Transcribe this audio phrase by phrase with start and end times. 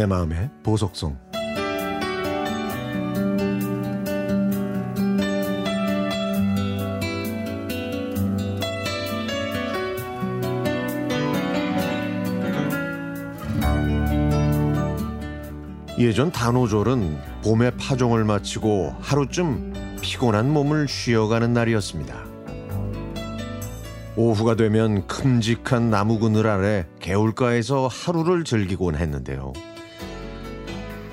[0.00, 1.14] 내 마음의 보석성
[15.98, 22.24] 예전 단오절은 봄의 파종을 마치고 하루쯤 피곤한 몸을 쉬어가는 날이었습니다.
[24.16, 29.52] 오후가 되면 큼직한 나무 그늘 아래 개울가에서 하루를 즐기곤 했는데요.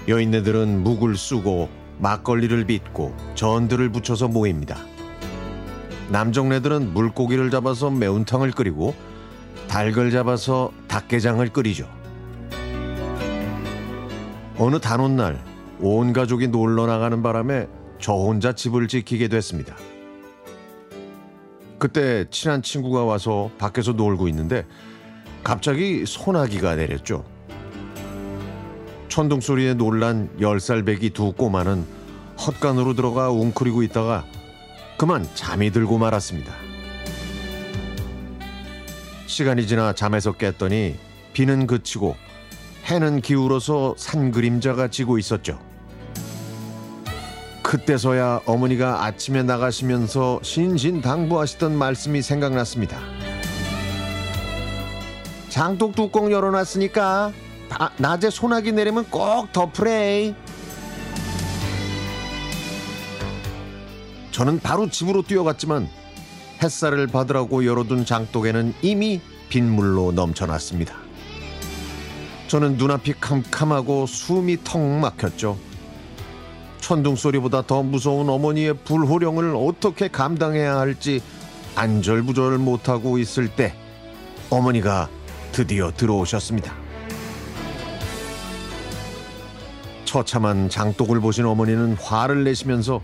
[0.07, 4.77] 여인네들은 묵을 쓰고 막걸리를 빚고 전들을 붙여서 모입니다.
[6.09, 8.95] 남정네들은 물고기를 잡아서 매운탕을 끓이고
[9.67, 11.89] 닭을 잡아서 닭게장을 끓이죠.
[14.57, 15.43] 어느 단오날
[15.80, 17.67] 온 가족이 놀러 나가는 바람에
[17.99, 19.75] 저 혼자 집을 지키게 됐습니다.
[21.77, 24.66] 그때 친한 친구가 와서 밖에서 놀고 있는데
[25.44, 27.23] 갑자기 소나기가 내렸죠.
[29.17, 31.87] 천둥 소리에 놀란 열 살 배기 두 꼬마는
[32.37, 34.23] 헛간으로 들어가 웅크리고 있다가
[34.95, 36.53] 그만 잠이 들고 말았습니다.
[39.25, 40.97] 시간이 지나 잠에서 깼더니
[41.33, 42.15] 비는 그치고
[42.85, 45.59] 해는 기울어서 산 그림자가 지고 있었죠.
[47.63, 52.99] 그때서야 어머니가 아침에 나가시면서 신신당부하시던 말씀이 생각났습니다.
[55.49, 60.33] 장독 뚜껑 열어놨으니까 바, 낮에 소나기 내리면 꼭 덮으래.
[64.31, 65.89] 저는 바로 집으로 뛰어갔지만
[66.61, 70.93] 햇살을 받으라고 열어둔 장독에는 이미 빗물로 넘쳐났습니다.
[72.47, 75.57] 저는 눈앞이 캄캄하고 숨이 턱 막혔죠.
[76.79, 81.21] 천둥 소리보다 더 무서운 어머니의 불호령을 어떻게 감당해야 할지
[81.75, 83.75] 안절부절 못하고 있을 때
[84.49, 85.09] 어머니가
[85.51, 86.86] 드디어 들어오셨습니다.
[90.07, 93.01] 처참한 장독을 보신 어머니는 화를 내시면서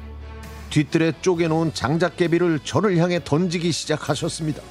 [0.69, 4.63] 뒤뜰에 쪼개놓은 장작개비를 저를 향해 던지기 시작하셨습니다.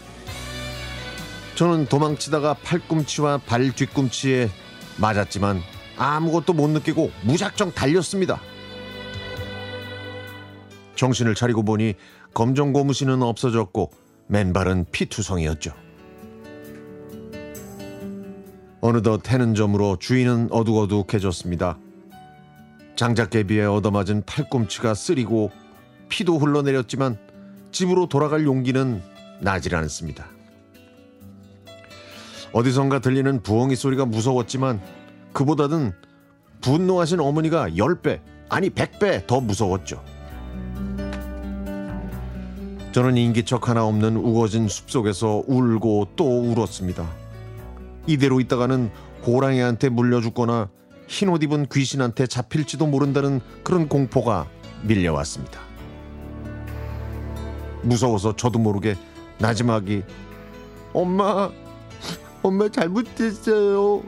[1.54, 4.48] 저는 도망치다가 팔꿈치와 발 뒤꿈치에
[4.96, 5.60] 맞았지만
[5.96, 8.40] 아무것도 못 느끼고 무작정 달렸습니다.
[10.96, 11.94] 정신을 차리고 보니
[12.32, 13.92] 검정 고무신은 없어졌고
[14.28, 15.74] 맨발은 피투성이었죠.
[18.80, 21.78] 어느덧 해는 점으로 주인은 어둑어둑해졌습니다.
[23.02, 25.50] 장작개비에 얻어맞은 팔꿈치가 쓰리고
[26.08, 27.18] 피도 흘러내렸지만
[27.72, 29.02] 집으로 돌아갈 용기는
[29.40, 30.26] 나질 않습니다.
[32.52, 34.80] 어디선가 들리는 부엉이 소리가 무서웠지만
[35.32, 35.92] 그보다는
[36.60, 40.00] 분노하신 어머니가 10배, 아니 100배 더 무서웠죠.
[42.92, 47.10] 저는 인기척 하나 없는 우거진 숲속에서 울고 또 울었습니다.
[48.06, 48.92] 이대로 있다가는
[49.26, 50.70] 호랑이한테 물려 죽거나
[51.12, 54.48] 흰 옷 입은 귀신한테 잡힐지도 모른다는 그런 공포가
[54.82, 55.60] 밀려왔습니다.
[57.82, 58.96] 무서워서 저도 모르게
[59.38, 60.04] 나지막이
[60.94, 61.50] 엄마
[62.42, 64.02] 엄마 잘못했어요.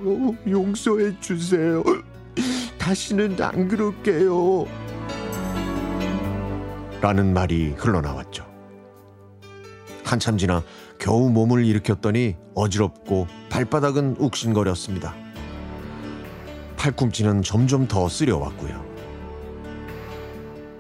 [0.49, 1.85] 용서해 주세요.
[2.79, 4.65] 다시는 안 그럴게요.
[7.03, 8.47] 라는 말이 흘러나왔죠.
[10.05, 10.63] 한참 지나
[10.99, 15.24] 겨우 몸을 일으켰더니 어지럽고 발바닥은 욱신거렸습니다
[16.85, 18.85] 팔꿈치는 점점 더 쓰려왔고요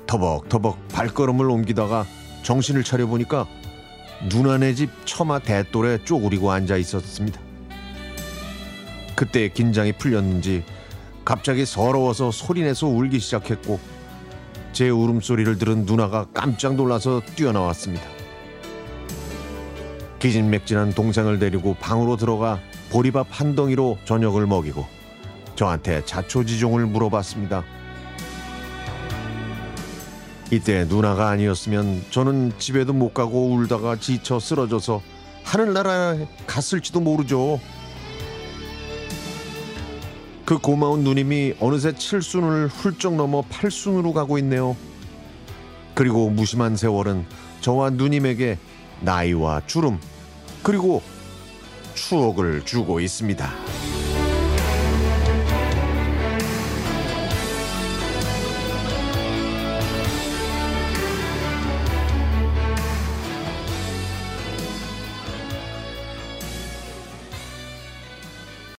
[0.06, 2.04] 터벅터벅 발걸음을 옮기다가
[2.42, 3.46] 정신을 차려보니까
[4.28, 7.40] 누나네 집 처마 대돌에 쪼그리고 앉아 있었습니다.
[9.16, 10.64] 그때 긴장이 풀렸는지
[11.24, 13.80] 갑자기 서러워서 소리내서 울기 시작했고
[14.72, 18.04] 제 울음소리를 들은 누나가 깜짝 놀라서 뛰어나왔습니다.
[20.18, 22.60] 기진맥진한 동생을 데리고 방으로 들어가
[22.90, 25.03] 보리밥 한 덩이로 저녁을 먹이고
[25.56, 27.64] 저한테 자초지종을 물어봤습니다.
[30.50, 35.02] 이때 누나가 아니었으면 저는 집에도 못 가고 울다가 지쳐 쓰러져서
[35.42, 37.60] 하늘나라에 갔을지도 모르죠.
[40.44, 44.76] 그 고마운 누님이 어느새 칠순을 훌쩍 넘어 팔순으로 가고 있네요.
[45.94, 47.24] 그리고 무심한 세월은
[47.60, 48.58] 저와 누님에게
[49.00, 49.98] 나이와 주름
[50.62, 51.02] 그리고
[51.94, 53.50] 추억을 주고 있습니다.